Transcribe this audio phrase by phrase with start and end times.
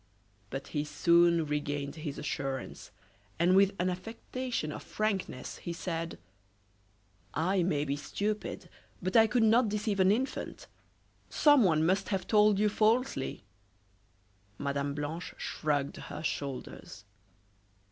[0.49, 2.89] But he soon regained his assurance,
[3.37, 6.17] and with an affectation of frankness he said:
[7.35, 8.67] "I may be stupid,
[8.99, 10.65] but I could not deceive an infant.
[11.29, 13.43] Someone must have told you falsely."
[14.57, 14.93] Mme.
[14.95, 17.05] Blanche shrugged her shoulders.